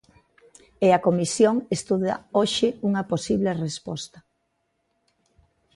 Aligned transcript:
E 0.85 0.87
a 0.97 1.03
Comisión 1.07 1.55
estuda 1.77 2.13
hoxe 2.37 2.67
unha 2.87 3.03
posible 3.11 3.51
resposta. 3.65 4.19